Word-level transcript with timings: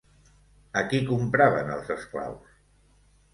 A 0.79 0.81
qui 0.93 1.01
compraven 1.09 1.69
els 1.75 1.93
esclaus? 1.97 2.57